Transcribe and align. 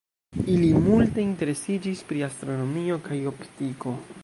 Ili 0.53 0.69
multe 0.85 1.23
interesiĝis 1.25 2.03
pri 2.13 2.25
astronomio 2.29 2.99
kaj 3.11 3.23
optiko. 3.35 3.97